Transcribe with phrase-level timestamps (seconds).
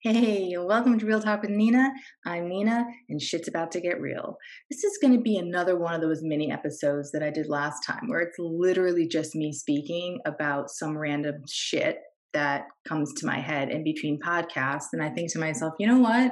[0.00, 1.90] Hey, welcome to Real Talk with Nina.
[2.24, 4.36] I'm Nina, and shit's about to get real.
[4.70, 7.84] This is going to be another one of those mini episodes that I did last
[7.84, 11.98] time, where it's literally just me speaking about some random shit
[12.32, 14.92] that comes to my head in between podcasts.
[14.92, 16.30] And I think to myself, you know what?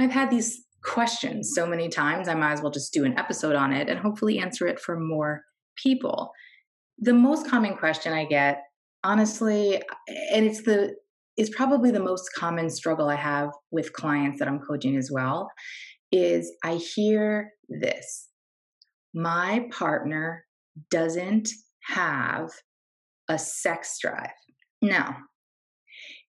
[0.00, 3.54] I've had these questions so many times, I might as well just do an episode
[3.54, 5.44] on it and hopefully answer it for more
[5.76, 6.32] people.
[6.98, 8.60] The most common question I get,
[9.04, 9.76] honestly,
[10.32, 10.96] and it's the
[11.36, 15.50] is probably the most common struggle I have with clients that I'm coaching as well
[16.10, 18.28] is I hear this.
[19.14, 20.44] My partner
[20.90, 21.48] doesn't
[21.84, 22.50] have
[23.28, 24.30] a sex drive.
[24.82, 25.16] Now,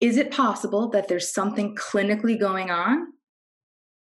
[0.01, 3.07] is it possible that there's something clinically going on?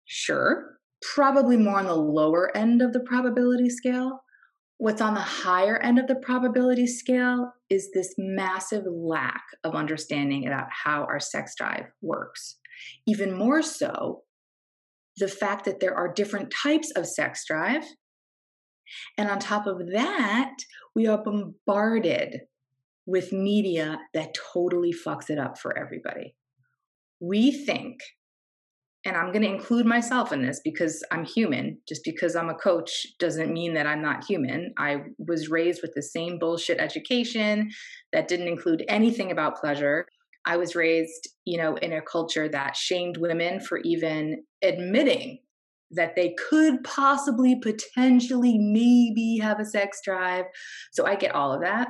[0.05, 4.19] Sure, probably more on the lower end of the probability scale.
[4.81, 10.47] What's on the higher end of the probability scale is this massive lack of understanding
[10.47, 12.57] about how our sex drive works.
[13.05, 14.23] Even more so,
[15.17, 17.83] the fact that there are different types of sex drive.
[19.19, 20.55] And on top of that,
[20.95, 22.39] we are bombarded
[23.05, 26.35] with media that totally fucks it up for everybody.
[27.19, 27.99] We think
[29.03, 31.79] and I'm going to include myself in this because I'm human.
[31.87, 34.73] Just because I'm a coach doesn't mean that I'm not human.
[34.77, 37.71] I was raised with the same bullshit education
[38.13, 40.05] that didn't include anything about pleasure.
[40.45, 45.39] I was raised, you know, in a culture that shamed women for even admitting
[45.89, 50.45] that they could possibly, potentially, maybe have a sex drive.
[50.91, 51.89] So I get all of that.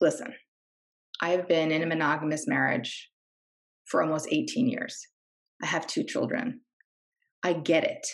[0.00, 0.34] Listen,
[1.20, 3.10] I've been in a monogamous marriage
[3.86, 5.06] for almost 18 years.
[5.62, 6.60] I have two children.
[7.42, 8.06] I get it.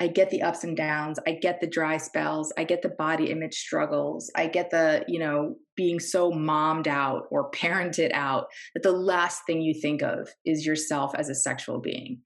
[0.00, 1.20] I get the ups and downs.
[1.28, 2.52] I get the dry spells.
[2.58, 4.30] I get the body image struggles.
[4.34, 9.42] I get the, you know, being so mommed out or parented out that the last
[9.46, 12.20] thing you think of is yourself as a sexual being.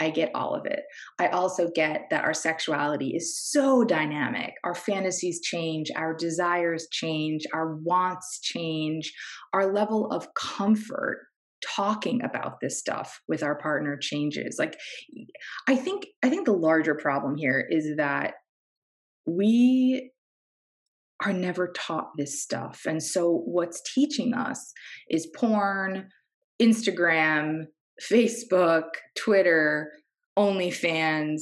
[0.00, 0.80] I get all of it.
[1.18, 4.54] I also get that our sexuality is so dynamic.
[4.64, 9.12] Our fantasies change, our desires change, our wants change,
[9.52, 11.26] our level of comfort
[11.62, 14.56] talking about this stuff with our partner changes.
[14.58, 14.78] Like
[15.68, 18.34] i think i think the larger problem here is that
[19.26, 20.10] we
[21.24, 22.82] are never taught this stuff.
[22.86, 24.72] And so what's teaching us
[25.08, 26.08] is porn
[26.60, 27.64] instagram
[28.02, 28.84] facebook
[29.16, 29.92] twitter
[30.38, 31.40] onlyfans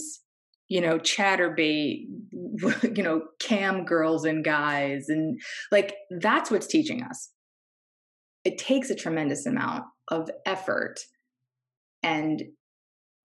[0.68, 2.06] you know chaturbate
[2.96, 5.08] you know cam girls and guys.
[5.08, 5.40] And
[5.72, 7.30] like that's what's teaching us
[8.48, 11.00] it takes a tremendous amount of effort
[12.02, 12.44] and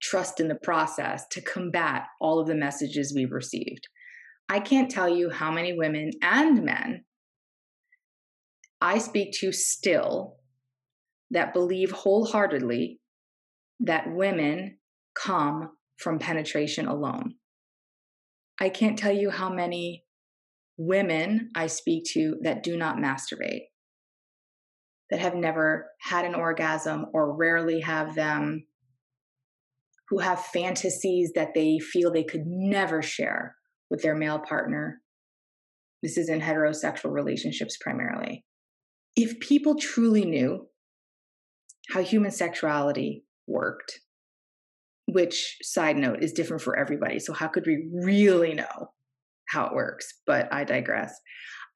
[0.02, 3.88] trust in the process to combat all of the messages we've received.
[4.50, 7.06] I can't tell you how many women and men
[8.82, 10.36] I speak to still
[11.30, 13.00] that believe wholeheartedly
[13.80, 14.76] that women
[15.14, 17.36] come from penetration alone.
[18.60, 20.04] I can't tell you how many
[20.76, 23.68] women I speak to that do not masturbate
[25.10, 28.66] that have never had an orgasm or rarely have them,
[30.08, 33.56] who have fantasies that they feel they could never share
[33.90, 35.00] with their male partner.
[36.02, 38.44] This is in heterosexual relationships primarily.
[39.16, 40.66] If people truly knew
[41.90, 44.00] how human sexuality worked,
[45.06, 47.18] which side note is different for everybody.
[47.18, 48.88] So, how could we really know
[49.48, 50.06] how it works?
[50.26, 51.14] But I digress.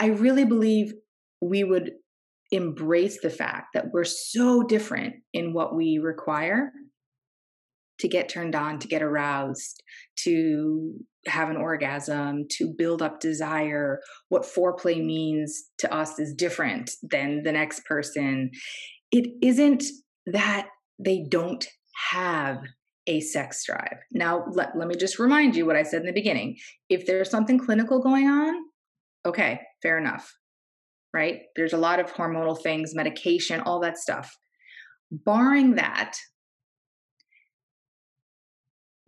[0.00, 0.92] I really believe
[1.40, 1.92] we would
[2.50, 6.72] embrace the fact that we're so different in what we require
[7.98, 9.82] to get turned on, to get aroused,
[10.16, 10.94] to
[11.26, 14.00] have an orgasm, to build up desire.
[14.28, 18.50] What foreplay means to us is different than the next person.
[19.10, 19.84] It isn't
[20.26, 21.66] that they don't
[22.10, 22.58] have
[23.06, 23.98] a sex drive.
[24.12, 26.56] Now, let, let me just remind you what I said in the beginning.
[26.88, 28.54] If there's something clinical going on,
[29.26, 30.38] okay, fair enough
[31.14, 31.41] right?
[31.56, 34.30] There's a lot of hormonal things, medication, all that stuff.
[35.10, 36.14] Barring that,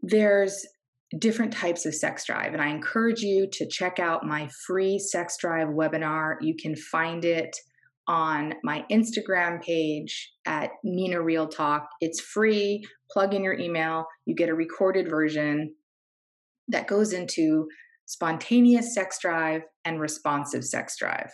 [0.02, 0.66] there's
[1.18, 2.52] different types of sex drive.
[2.52, 6.36] And I encourage you to check out my free sex drive webinar.
[6.40, 7.54] You can find it
[8.06, 11.88] on my Instagram page at Nina Real Talk.
[12.00, 12.84] It's free.
[13.10, 15.74] Plug in your email, you get a recorded version
[16.68, 17.66] that goes into
[18.06, 21.30] spontaneous sex drive and responsive sex drive.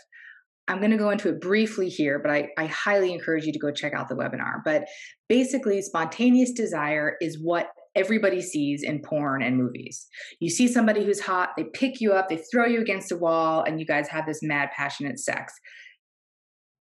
[0.68, 3.58] I'm going to go into it briefly here, but I, I highly encourage you to
[3.58, 4.62] go check out the webinar.
[4.64, 4.86] But
[5.28, 10.06] basically, spontaneous desire is what everybody sees in porn and movies.
[10.40, 13.62] You see somebody who's hot, they pick you up, they throw you against a wall,
[13.62, 15.54] and you guys have this mad, passionate sex.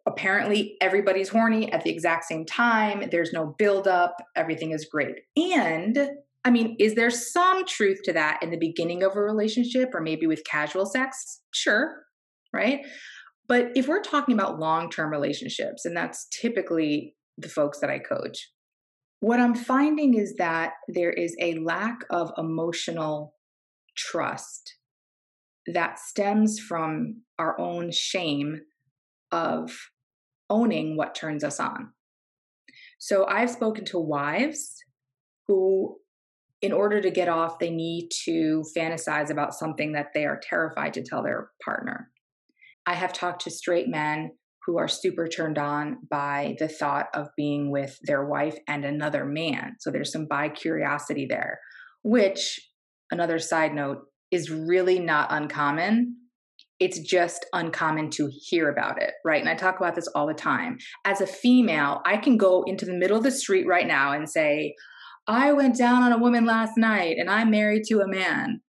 [0.07, 3.09] apparently everybody's horny at the exact same time.
[3.11, 4.17] There's no buildup.
[4.37, 5.17] Everything is great.
[5.37, 6.11] And
[6.45, 10.01] I mean, is there some truth to that in the beginning of a relationship or
[10.01, 11.41] maybe with casual sex?
[11.53, 11.95] Sure,
[12.53, 12.81] right?
[13.51, 17.99] But if we're talking about long term relationships, and that's typically the folks that I
[17.99, 18.49] coach,
[19.19, 23.35] what I'm finding is that there is a lack of emotional
[23.97, 24.77] trust
[25.67, 28.61] that stems from our own shame
[29.33, 29.77] of
[30.49, 31.91] owning what turns us on.
[33.01, 34.77] So I've spoken to wives
[35.49, 35.97] who,
[36.63, 40.95] in order to get off, they need to fantasize about something that they are terrified
[40.95, 42.13] to tell their partner.
[42.87, 44.33] I have talked to straight men
[44.67, 49.25] who are super turned on by the thought of being with their wife and another
[49.25, 49.77] man.
[49.81, 51.61] So there's some bi curiosity there,
[52.03, 52.61] which,
[53.11, 56.17] another side note, is really not uncommon
[56.81, 59.41] it's just uncommon to hear about it, right?
[59.41, 60.79] And I talk about this all the time.
[61.05, 64.29] As a female, I can go into the middle of the street right now and
[64.29, 64.75] say,
[65.29, 68.63] I went down on a woman last night and I'm married to a man.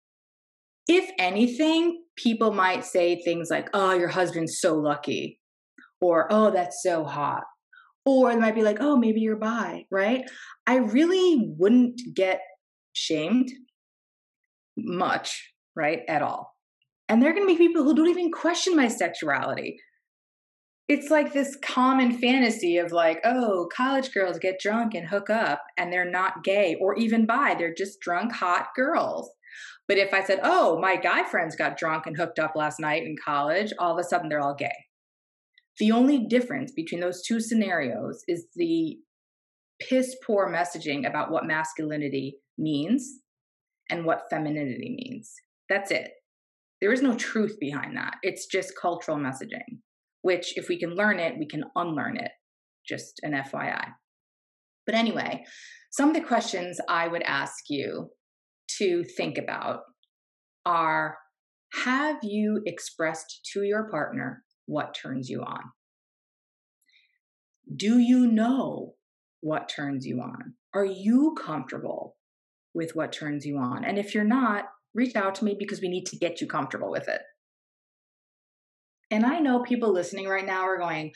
[0.93, 5.39] If anything, people might say things like, oh, your husband's so lucky,
[6.01, 7.43] or oh, that's so hot.
[8.05, 10.23] Or they might be like, oh, maybe you're bi, right?
[10.67, 12.41] I really wouldn't get
[12.91, 13.49] shamed
[14.77, 16.01] much, right?
[16.09, 16.57] At all.
[17.07, 19.77] And there are going to be people who don't even question my sexuality.
[20.89, 25.61] It's like this common fantasy of like, oh, college girls get drunk and hook up
[25.77, 27.55] and they're not gay or even bi.
[27.57, 29.31] They're just drunk, hot girls.
[29.87, 33.03] But if I said, oh, my guy friends got drunk and hooked up last night
[33.03, 34.85] in college, all of a sudden they're all gay.
[35.79, 38.97] The only difference between those two scenarios is the
[39.81, 43.19] piss poor messaging about what masculinity means
[43.89, 45.33] and what femininity means.
[45.69, 46.11] That's it.
[46.81, 48.15] There is no truth behind that.
[48.23, 49.79] It's just cultural messaging,
[50.21, 52.31] which, if we can learn it, we can unlearn it.
[52.87, 53.85] Just an FYI.
[54.85, 55.45] But anyway,
[55.91, 58.09] some of the questions I would ask you
[58.77, 59.81] to think about
[60.65, 61.17] are
[61.85, 65.63] Have you expressed to your partner what turns you on?
[67.73, 68.95] Do you know
[69.41, 70.55] what turns you on?
[70.73, 72.17] Are you comfortable
[72.73, 73.83] with what turns you on?
[73.83, 76.91] And if you're not, reach out to me because we need to get you comfortable
[76.91, 77.21] with it.
[79.11, 81.11] And I know people listening right now are going,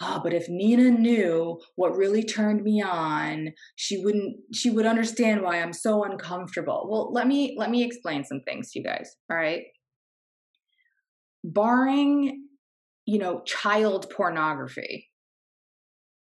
[0.00, 5.42] oh, but if Nina knew what really turned me on, she wouldn't she would understand
[5.42, 6.86] why I'm so uncomfortable.
[6.88, 9.16] Well, let me let me explain some things to you guys.
[9.30, 9.64] All right.
[11.44, 12.46] Barring,
[13.06, 15.10] you know, child pornography,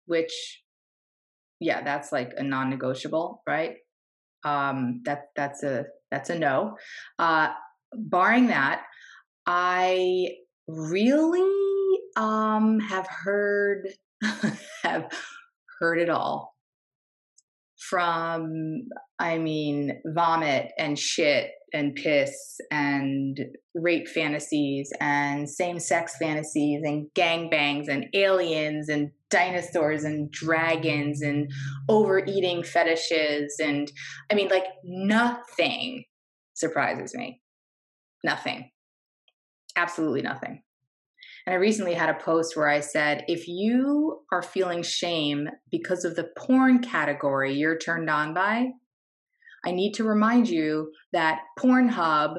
[0.05, 0.61] which
[1.59, 3.75] yeah, that's like a non-negotiable, right?
[4.45, 6.77] Um that that's a that's a no.
[7.17, 7.49] Uh,
[7.93, 8.83] barring that,
[9.47, 10.29] I
[10.67, 13.87] really um, have heard
[14.83, 15.11] have
[15.79, 16.55] heard it all
[17.77, 18.83] from
[19.19, 23.39] I mean vomit and shit and piss and
[23.73, 31.51] rape fantasies and same sex fantasies and gangbangs and aliens and dinosaurs and dragons and
[31.89, 33.91] overeating fetishes and
[34.31, 36.05] I mean like nothing
[36.53, 37.41] surprises me.
[38.23, 38.69] Nothing.
[39.75, 40.61] Absolutely nothing.
[41.45, 46.05] And I recently had a post where I said, if you are feeling shame because
[46.05, 48.69] of the porn category you're turned on by,
[49.65, 52.35] I need to remind you that Pornhub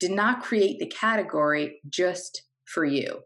[0.00, 3.20] did not create the category just for you.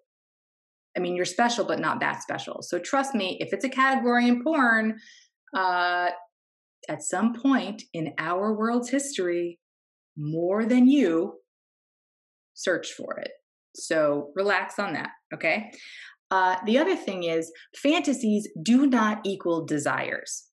[0.97, 2.63] I mean, you're special, but not that special.
[2.63, 4.99] So trust me, if it's a category in porn,
[5.57, 6.11] uh,
[6.89, 9.59] at some point in our world's history,
[10.17, 11.35] more than you
[12.55, 13.31] search for it.
[13.75, 15.71] So relax on that, okay?
[16.31, 20.45] Uh, the other thing is, fantasies do not equal desires.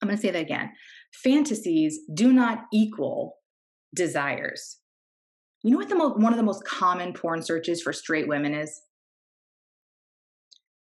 [0.00, 0.70] I'm going to say that again.
[1.12, 3.36] Fantasies do not equal
[3.94, 4.78] desires.
[5.62, 8.82] You know what the one of the most common porn searches for straight women is?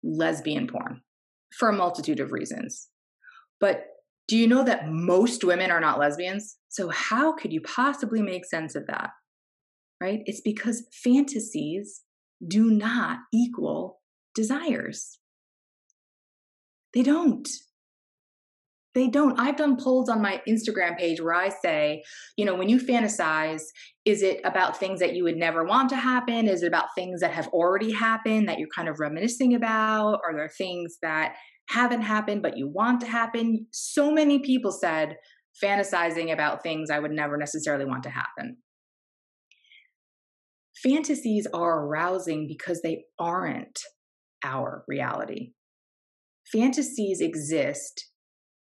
[0.03, 1.01] Lesbian porn,
[1.57, 2.89] for a multitude of reasons.
[3.59, 3.85] But
[4.27, 6.57] do you know that most women are not lesbians?
[6.67, 9.11] So, how could you possibly make sense of that?
[10.01, 10.21] Right?
[10.25, 12.03] It's because fantasies
[12.45, 13.99] do not equal
[14.33, 15.19] desires.
[16.93, 17.47] They don't.
[18.95, 19.39] They don't.
[19.39, 22.03] I've done polls on my Instagram page where I say,
[22.37, 23.61] you know, when you fantasize,
[24.03, 26.47] is it about things that you would never want to happen?
[26.47, 30.21] Is it about things that have already happened that you're kind of reminiscing about?
[30.25, 31.35] Are there things that
[31.69, 33.67] haven't happened but you want to happen?
[33.71, 35.17] So many people said
[35.63, 38.57] fantasizing about things I would never necessarily want to happen.
[40.83, 43.79] Fantasies are arousing because they aren't
[44.43, 45.51] our reality.
[46.51, 48.09] Fantasies exist,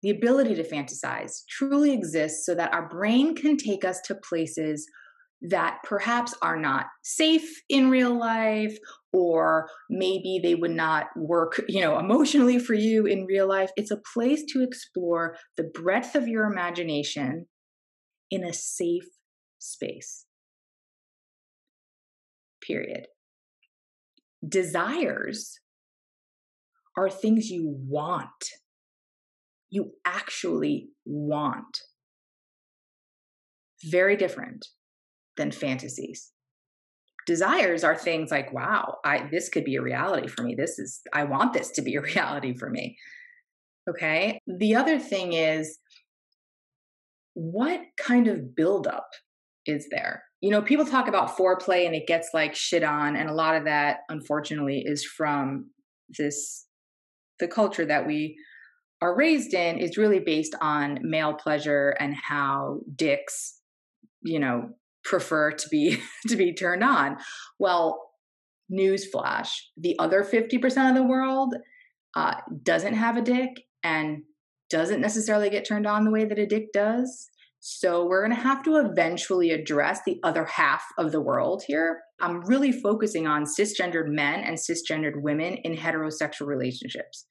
[0.04, 4.86] the ability to fantasize truly exists so that our brain can take us to places
[5.50, 8.78] that perhaps are not safe in real life
[9.12, 13.92] or maybe they would not work you know emotionally for you in real life it's
[13.92, 17.46] a place to explore the breadth of your imagination
[18.32, 19.04] in a safe
[19.60, 20.26] space
[22.66, 23.08] period
[24.48, 25.60] desires
[26.98, 28.30] are things you want
[29.74, 31.80] you actually want
[33.84, 34.68] very different
[35.36, 36.32] than fantasies.
[37.26, 40.54] Desires are things like, wow, I this could be a reality for me.
[40.54, 42.98] This is I want this to be a reality for me.
[43.90, 44.40] Okay?
[44.46, 45.80] The other thing is
[47.34, 49.08] what kind of buildup
[49.66, 50.24] is there?
[50.42, 53.56] You know, people talk about foreplay and it gets like shit on, and a lot
[53.56, 55.70] of that, unfortunately, is from
[56.18, 56.66] this
[57.40, 58.38] the culture that we
[59.02, 63.60] are raised in is really based on male pleasure and how dicks,
[64.22, 64.70] you know,
[65.04, 67.18] prefer to be to be turned on.
[67.60, 68.02] Well,
[68.72, 71.56] newsflash: the other fifty percent of the world
[72.16, 74.24] uh, doesn't have a dick and
[74.70, 77.30] doesn't necessarily get turned on the way that a dick does.
[77.66, 82.02] So we're going to have to eventually address the other half of the world here.
[82.20, 87.26] I'm really focusing on cisgendered men and cisgendered women in heterosexual relationships.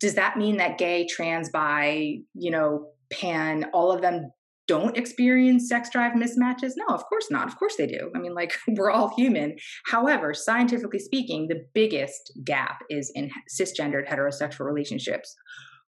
[0.00, 4.30] Does that mean that gay, trans, bi, you know, pan, all of them
[4.68, 6.72] don't experience sex drive mismatches?
[6.76, 7.48] No, of course not.
[7.48, 8.10] Of course they do.
[8.14, 9.56] I mean, like, we're all human.
[9.86, 15.34] However, scientifically speaking, the biggest gap is in cisgendered heterosexual relationships,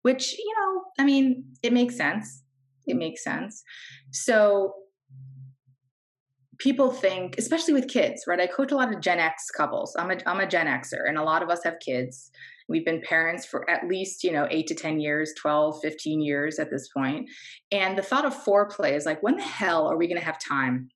[0.04, 2.44] which, you know, I mean, it makes sense.
[2.88, 3.64] It makes sense.
[4.12, 4.74] So,
[6.58, 8.40] people think, especially with kids, right?
[8.40, 9.96] I coach a lot of Gen X couples.
[9.98, 12.32] I'm a, I'm a Gen Xer, and a lot of us have kids.
[12.68, 16.58] We've been parents for at least, you know, eight to 10 years, 12, 15 years
[16.58, 17.30] at this point.
[17.72, 20.40] And the thought of foreplay is like, when the hell are we going to have
[20.40, 20.90] time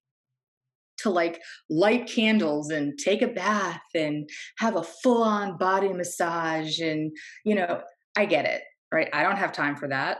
[0.99, 4.27] to like light candles and take a bath and
[4.57, 6.79] have a full on body massage?
[6.79, 7.15] And,
[7.45, 7.81] you know,
[8.17, 9.09] I get it, right?
[9.13, 10.19] I don't have time for that.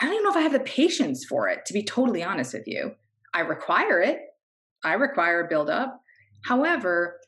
[0.00, 2.54] I don't even know if I have the patience for it, to be totally honest
[2.54, 2.92] with you.
[3.34, 4.18] I require it.
[4.82, 6.00] I require a buildup.
[6.46, 7.20] However,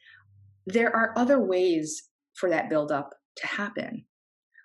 [0.67, 4.07] there are other ways for that buildup to happen.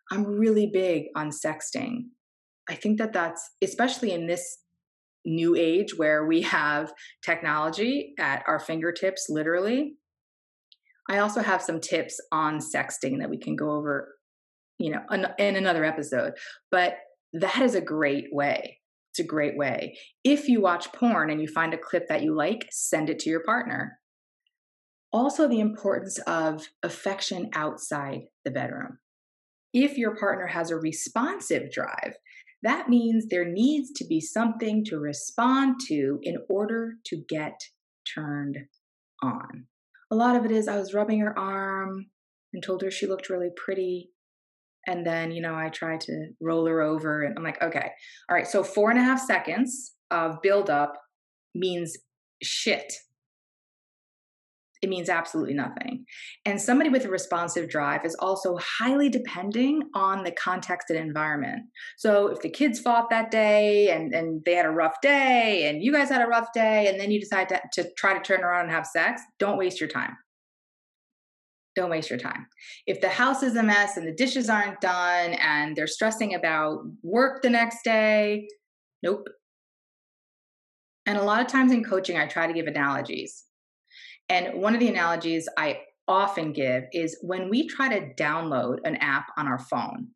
[0.10, 2.06] I'm really big on sexting.
[2.70, 4.60] I think that that's, especially in this
[5.26, 6.94] new age where we have
[7.26, 9.96] technology at our fingertips, literally.
[11.10, 14.16] I also have some tips on sexting that we can go over,
[14.80, 15.02] you know,
[15.38, 16.34] in another episode.
[16.72, 17.00] But
[17.34, 18.80] that is a great way.
[19.12, 19.98] It's a great way.
[20.24, 23.30] If you watch porn and you find a clip that you like, send it to
[23.30, 24.00] your partner.
[25.12, 29.00] Also, the importance of affection outside the bedroom.
[29.74, 32.16] If your partner has a responsive drive,
[32.64, 37.60] that means there needs to be something to respond to in order to get
[38.14, 38.58] turned
[39.24, 39.68] on.
[40.12, 42.08] A lot of it is I was rubbing her arm
[42.54, 44.12] and told her she looked really pretty.
[44.88, 47.92] And then, you know, I try to roll her over and I'm like, okay,
[48.30, 50.94] all right, so four and a half seconds of buildup
[51.54, 51.98] means
[52.42, 52.94] shit
[54.82, 56.06] it means absolutely nothing.
[56.46, 61.64] And somebody with a responsive drive is also highly depending on the context and environment.
[61.98, 65.82] So if the kids fought that day and, and they had a rough day and
[65.82, 68.44] you guys had a rough day and then you decide to, to try to turn
[68.44, 70.16] around and have sex, don't waste your time.
[71.78, 72.48] Don't waste your time.
[72.86, 76.80] If the house is a mess and the dishes aren't done and they're stressing about
[77.04, 78.50] work the next day,
[79.02, 79.30] nope.
[81.06, 83.46] And a lot of times in coaching, I try to give analogies
[84.30, 88.98] and one of the analogies I often give is when we try to download an
[88.98, 90.10] app on our phone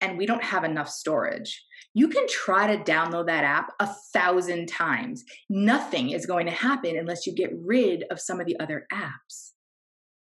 [0.00, 4.66] and we don't have enough storage, you can try to download that app a thousand
[4.66, 5.24] times.
[5.48, 9.52] Nothing is going to happen unless you get rid of some of the other apps.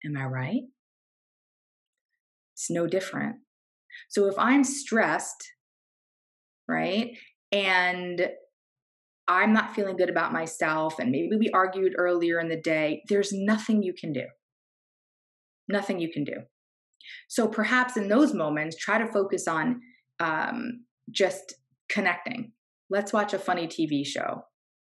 [0.05, 0.63] Am I right?
[2.55, 3.37] It's no different.
[4.09, 5.53] So if I'm stressed,
[6.69, 7.17] right,
[7.53, 8.29] and
[9.27, 13.33] I'm not feeling good about myself, and maybe we argued earlier in the day, there's
[13.33, 14.27] nothing you can do.
[15.69, 16.43] Nothing you can do.
[17.29, 19.81] So perhaps in those moments, try to focus on
[20.21, 21.55] um, just
[21.89, 22.53] connecting.
[22.91, 24.43] Let's watch a funny TV show,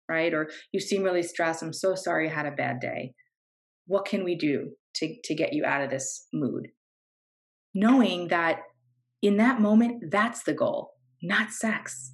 [0.08, 0.32] right?
[0.32, 1.62] Or you seem really stressed.
[1.62, 3.14] I'm so sorry I had a bad day.
[3.86, 6.68] What can we do to, to get you out of this mood?
[7.74, 8.60] Knowing that
[9.22, 12.12] in that moment, that's the goal, not sex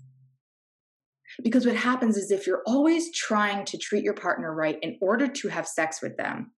[1.43, 5.27] because what happens is if you're always trying to treat your partner right in order
[5.27, 6.53] to have sex with them,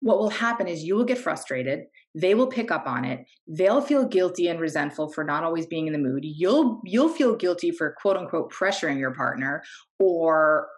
[0.00, 1.84] what will happen is you will get frustrated.
[2.14, 3.24] They will pick up on it.
[3.48, 6.24] They'll feel guilty and resentful for not always being in the mood.
[6.24, 9.62] You'll you'll feel guilty for quote unquote pressuring your partner
[9.98, 10.68] or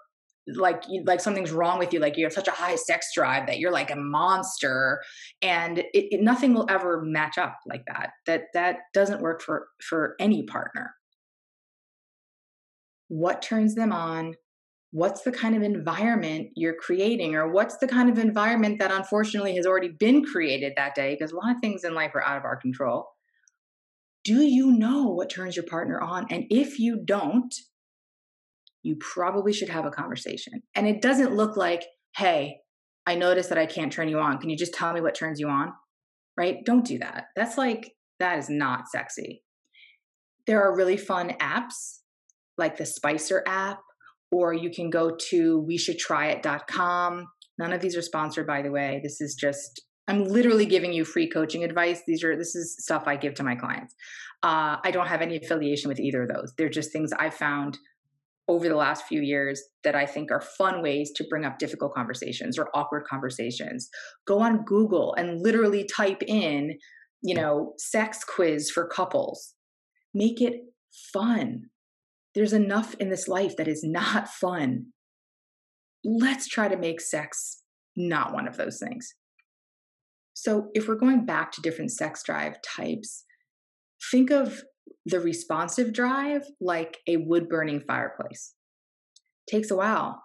[0.55, 3.59] like like something's wrong with you like you have such a high sex drive that
[3.59, 5.03] you're like a monster
[5.43, 8.11] and it, it, nothing will ever match up like that.
[8.27, 10.95] That that doesn't work for for any partner.
[13.09, 14.35] What turns them on?
[14.93, 19.57] What's the kind of environment you're creating or what's the kind of environment that unfortunately
[19.57, 21.15] has already been created that day?
[21.15, 23.09] Because a lot of things in life are out of our control.
[24.25, 26.27] Do you know what turns your partner on?
[26.31, 27.55] And if you don't
[28.87, 30.63] you probably should have a conversation.
[30.77, 31.85] And it doesn't look like,
[32.17, 32.59] hey,
[33.05, 34.39] I noticed that I can't turn you on.
[34.39, 35.73] Can you just tell me what turns you on?
[36.37, 36.65] Right?
[36.65, 37.25] Don't do that.
[37.35, 39.43] That's like, that is not sexy.
[40.47, 41.99] There are really fun apps
[42.57, 43.81] like the Spicer app,
[44.31, 47.27] or you can go to we should try it.com.
[47.59, 49.01] None of these are sponsored, by the way.
[49.03, 52.03] This is just, I'm literally giving you free coaching advice.
[52.07, 53.95] These are, this is stuff I give to my clients.
[54.43, 56.55] Uh, I don't have any affiliation with either of those.
[56.57, 57.79] They're just things I found
[58.49, 61.95] over the last few years that I think are fun ways to bring up difficult
[61.95, 63.89] conversations or awkward conversations.
[64.27, 66.79] Go on Google and literally type in,
[67.23, 69.55] you know, sex quiz for couples.
[70.15, 70.61] Make it
[71.13, 71.65] fun.
[72.35, 74.87] There's enough in this life that is not fun.
[76.05, 77.63] Let's try to make sex
[77.97, 79.15] not one of those things.
[80.35, 83.25] So, if we're going back to different sex drive types,
[84.11, 84.63] think of
[85.05, 88.55] the responsive drive like a wood burning fireplace.
[89.49, 90.23] Takes a while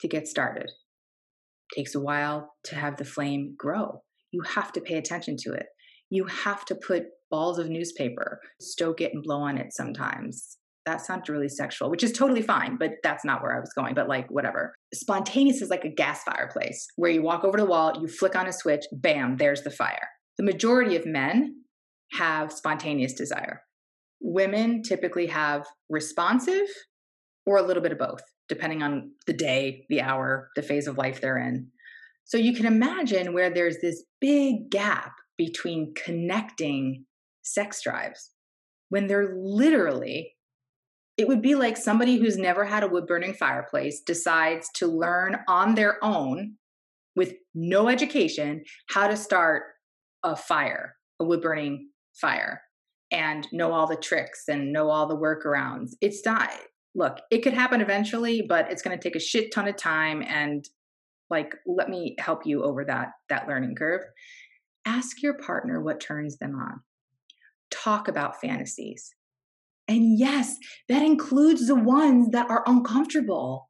[0.00, 0.70] to get started.
[1.76, 4.02] Takes a while to have the flame grow.
[4.30, 5.66] You have to pay attention to it.
[6.10, 10.58] You have to put balls of newspaper, stoke it and blow on it sometimes.
[10.84, 13.94] That sounds really sexual, which is totally fine, but that's not where I was going.
[13.94, 14.74] But like, whatever.
[14.92, 18.34] Spontaneous is like a gas fireplace where you walk over to the wall, you flick
[18.34, 20.08] on a switch, bam, there's the fire.
[20.38, 21.62] The majority of men
[22.12, 23.62] have spontaneous desire.
[24.22, 26.66] Women typically have responsive
[27.44, 30.96] or a little bit of both, depending on the day, the hour, the phase of
[30.96, 31.68] life they're in.
[32.24, 37.04] So you can imagine where there's this big gap between connecting
[37.42, 38.30] sex drives
[38.90, 40.34] when they're literally
[41.18, 45.36] it would be like somebody who's never had a wood burning fireplace decides to learn
[45.46, 46.54] on their own
[47.14, 49.64] with no education how to start
[50.22, 52.62] a fire, a wood burning fire
[53.12, 55.90] and know all the tricks and know all the workarounds.
[56.00, 56.50] It's not,
[56.94, 60.22] look, it could happen eventually, but it's going to take a shit ton of time.
[60.26, 60.66] And
[61.30, 64.00] like, let me help you over that, that learning curve.
[64.84, 66.80] Ask your partner what turns them on.
[67.70, 69.14] Talk about fantasies.
[69.88, 70.56] And yes,
[70.88, 73.68] that includes the ones that are uncomfortable.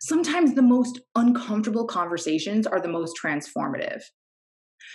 [0.00, 4.02] Sometimes the most uncomfortable conversations are the most transformative.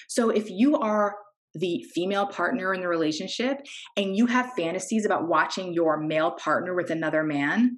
[0.08, 1.16] So if you are
[1.56, 3.58] the female partner in the relationship
[3.98, 7.78] and you have fantasies about watching your male partner with another man,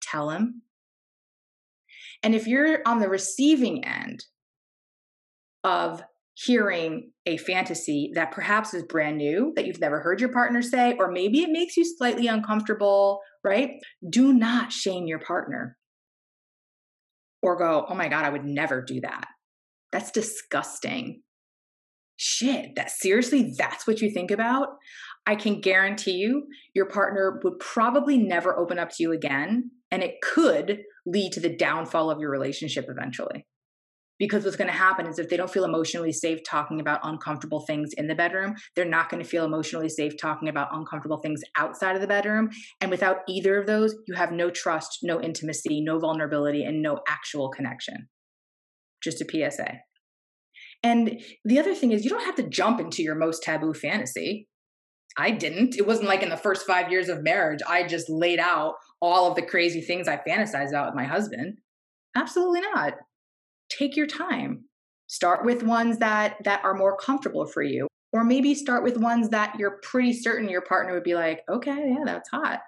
[0.00, 0.62] tell him.
[2.22, 4.24] And if you're on the receiving end
[5.64, 6.02] of
[6.34, 10.96] hearing a fantasy that perhaps is brand new, that you've never heard your partner say,
[10.98, 13.72] or maybe it makes you slightly uncomfortable, right?
[14.08, 15.76] Do not shame your partner
[17.42, 19.26] or go, oh my God, I would never do that.
[19.90, 21.22] That's disgusting
[22.22, 24.68] shit, that seriously, that's what you think about?
[25.26, 29.70] I can guarantee you your partner would probably never open up to you again.
[29.90, 33.46] And it could lead to the downfall of your relationship eventually.
[34.18, 37.60] Because what's going to happen is if they don't feel emotionally safe talking about uncomfortable
[37.66, 41.40] things in the bedroom, they're not going to feel emotionally safe talking about uncomfortable things
[41.56, 42.50] outside of the bedroom.
[42.80, 47.00] And without either of those, you have no trust, no intimacy, no vulnerability, and no
[47.08, 48.08] actual connection.
[49.02, 49.80] Just a PSA.
[50.82, 54.48] And the other thing is, you don't have to jump into your most taboo fantasy.
[55.16, 55.76] I didn't.
[55.76, 59.28] It wasn't like in the first five years of marriage, I just laid out all
[59.28, 61.58] of the crazy things I fantasized about with my husband.
[62.16, 62.94] Absolutely not.
[63.68, 64.64] Take your time.
[65.06, 69.28] Start with ones that that are more comfortable for you, or maybe start with ones
[69.28, 72.60] that you're pretty certain your partner would be like, "Okay, yeah, that's hot."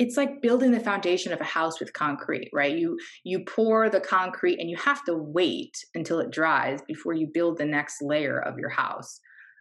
[0.00, 2.76] It's like building the foundation of a house with concrete right?
[2.76, 7.28] You you pour the concrete and you have to wait until it dries before you
[7.32, 9.20] build the next layer of your house.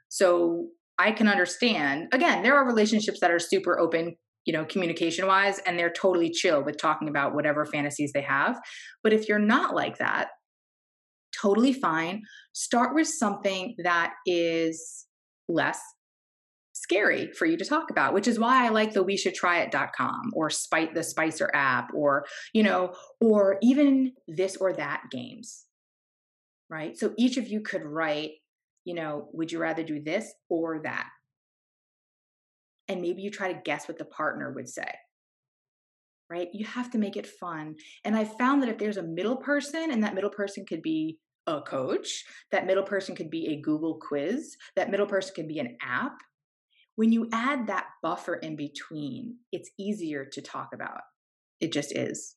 [0.10, 5.25] So i can understand again there are relationships that are super open you know communication
[5.28, 8.60] wise and they're totally chill with talking about whatever fantasies they have.
[9.04, 10.30] But if you're not like that
[11.41, 12.21] totally fine.
[12.54, 15.06] Start with something that is
[15.47, 15.80] less
[16.81, 19.59] scary for you to talk about, which is why I like the we should try
[19.59, 25.65] it.com or spite the Spicer app or, you know, or even this or that games.
[26.69, 26.97] right?
[26.97, 28.31] So each of you could write,
[28.85, 31.09] you know, would you rather do this or that?
[32.87, 34.91] And maybe you try to guess what the partner would say
[36.29, 36.49] right?
[36.53, 37.75] You have to make it fun.
[38.05, 41.17] And I found that if there's a middle person, and that middle person could be
[41.47, 45.59] a coach, that middle person could be a Google quiz, that middle person could be
[45.59, 46.13] an app.
[46.99, 50.99] When you add that buffer in between, it's easier to talk about.
[51.62, 52.35] It just is.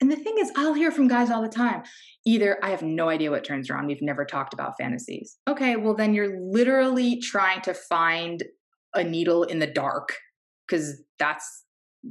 [0.00, 1.82] And the thing is, I'll hear from guys all the time.
[2.24, 3.88] Either I have no idea what turns her on.
[3.88, 5.38] We've never talked about fantasies.
[5.48, 8.44] Okay, well, then you're literally trying to find
[8.94, 10.14] a needle in the dark
[10.68, 11.64] because that's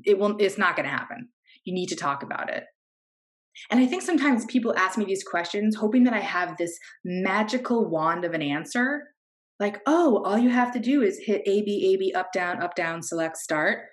[0.03, 1.29] it won't it's not going to happen
[1.63, 2.63] you need to talk about it
[3.71, 7.89] and i think sometimes people ask me these questions hoping that i have this magical
[7.89, 9.03] wand of an answer
[9.60, 12.62] like oh all you have to do is hit a b a b up down
[12.62, 13.86] up down select start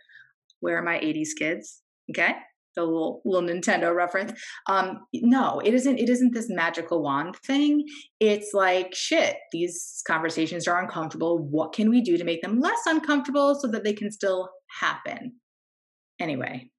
[0.60, 2.36] where are my 80s kids okay
[2.76, 4.38] the little little Nintendo reference.
[4.68, 5.98] Um, no, it isn't.
[5.98, 7.84] It isn't this magical wand thing.
[8.20, 9.36] It's like shit.
[9.50, 11.38] These conversations are uncomfortable.
[11.38, 14.50] What can we do to make them less uncomfortable so that they can still
[14.80, 15.36] happen?
[16.20, 16.70] Anyway,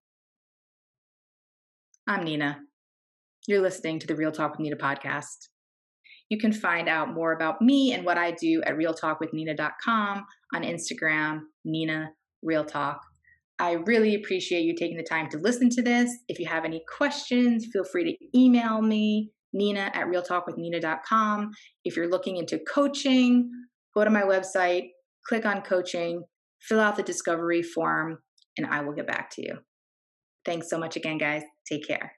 [2.08, 2.60] I'm Nina.
[3.48, 5.48] You're listening to the Real Talk with Nina podcast.
[6.30, 11.42] You can find out more about me and what I do at realtalkwithnina.com on Instagram,
[11.64, 12.10] Nina
[12.44, 13.02] Real Talk.
[13.60, 16.12] I really appreciate you taking the time to listen to this.
[16.28, 21.52] If you have any questions, feel free to email me, Nina at realtalkwithnina.com.
[21.84, 23.50] If you're looking into coaching,
[23.96, 24.90] go to my website,
[25.28, 26.24] click on coaching,
[26.62, 28.20] fill out the discovery form,
[28.58, 29.58] and I will get back to you.
[30.46, 31.44] Thanks so much again, guys.
[31.68, 32.17] Take care.